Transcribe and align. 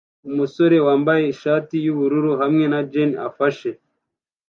Umusore 0.29 0.77
wambaye 0.85 1.23
ishati 1.33 1.75
yubururu 1.85 2.31
hamwe 2.41 2.63
na 2.71 2.79
jans 2.91 3.19
afashe 3.27 3.69